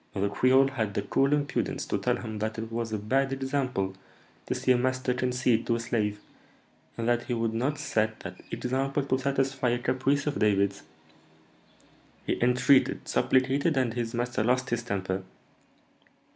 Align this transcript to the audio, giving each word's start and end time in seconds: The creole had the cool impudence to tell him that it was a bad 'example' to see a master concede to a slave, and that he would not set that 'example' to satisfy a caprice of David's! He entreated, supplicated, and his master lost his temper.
The 0.15 0.29
creole 0.29 0.69
had 0.69 0.95
the 0.95 1.03
cool 1.03 1.31
impudence 1.31 1.85
to 1.85 1.99
tell 1.99 2.15
him 2.17 2.39
that 2.39 2.57
it 2.57 2.71
was 2.71 2.91
a 2.91 2.97
bad 2.97 3.31
'example' 3.31 3.93
to 4.47 4.55
see 4.55 4.71
a 4.71 4.75
master 4.79 5.13
concede 5.13 5.67
to 5.67 5.75
a 5.75 5.79
slave, 5.79 6.19
and 6.97 7.07
that 7.07 7.25
he 7.25 7.35
would 7.35 7.53
not 7.53 7.77
set 7.77 8.19
that 8.21 8.41
'example' 8.49 9.03
to 9.05 9.19
satisfy 9.19 9.69
a 9.69 9.77
caprice 9.77 10.25
of 10.25 10.39
David's! 10.39 10.81
He 12.25 12.41
entreated, 12.41 13.07
supplicated, 13.07 13.77
and 13.77 13.93
his 13.93 14.15
master 14.15 14.43
lost 14.43 14.71
his 14.71 14.81
temper. 14.81 15.21